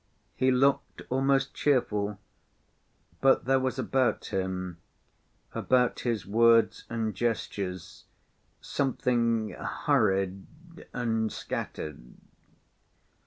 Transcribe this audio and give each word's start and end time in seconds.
He 0.35 0.49
looked 0.49 1.03
almost 1.11 1.53
cheerful, 1.53 2.19
but 3.21 3.45
there 3.45 3.59
was 3.59 3.77
about 3.77 4.33
him, 4.33 4.79
about 5.53 5.99
his 5.99 6.25
words 6.25 6.85
and 6.89 7.13
gestures, 7.13 8.05
something 8.61 9.49
hurried 9.51 10.47
and 10.91 11.31
scattered. 11.31 12.15